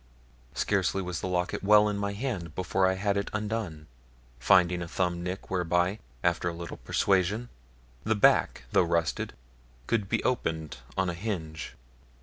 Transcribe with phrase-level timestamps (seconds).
[0.55, 3.85] Scarcely was the locket well in my hand before I had it undone,
[4.39, 7.49] finding a thumb nick whereby, after a little persuasion,
[8.03, 9.33] the back, though rusted,
[9.85, 11.75] could be opened on a hinge.